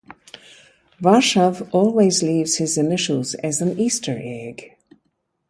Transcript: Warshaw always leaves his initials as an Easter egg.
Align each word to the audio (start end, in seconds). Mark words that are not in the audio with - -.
Warshaw 0.99 1.69
always 1.71 2.23
leaves 2.23 2.55
his 2.57 2.75
initials 2.75 3.35
as 3.35 3.61
an 3.61 3.79
Easter 3.79 4.17
egg. 4.19 4.75